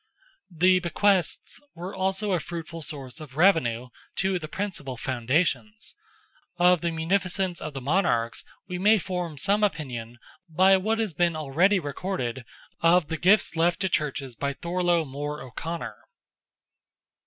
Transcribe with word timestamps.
The 0.49 0.79
bequests 0.79 1.61
were 1.75 1.93
also 1.93 2.31
a 2.31 2.39
fruitful 2.39 2.81
source 2.81 3.19
of 3.21 3.37
revenue 3.37 3.89
to 4.15 4.39
the 4.39 4.47
principal 4.47 4.97
foundations; 4.97 5.93
of 6.57 6.81
the 6.81 6.89
munificence 6.89 7.61
of 7.61 7.75
the 7.75 7.81
monarchs 7.81 8.43
we 8.67 8.79
may 8.79 8.97
form 8.97 9.37
some 9.37 9.63
opinion 9.63 10.17
by 10.49 10.75
what 10.77 10.97
has 10.97 11.13
been 11.13 11.35
already 11.35 11.77
recorded 11.79 12.45
of 12.79 13.09
the 13.09 13.17
gifts 13.17 13.55
left 13.55 13.79
to 13.81 13.89
churches 13.89 14.33
by 14.33 14.53
Thorlogh 14.53 15.05
More 15.05 15.39
O'Conor. 15.43 15.97